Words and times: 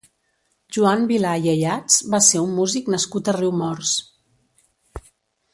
Joan 0.77 1.03
Vilà 1.11 1.33
i 1.43 1.51
Ayats 1.51 1.99
va 2.15 2.21
ser 2.29 2.41
un 2.47 2.57
músic 2.61 2.91
nascut 2.97 3.29
a 3.35 3.39
Riumors. 3.39 3.97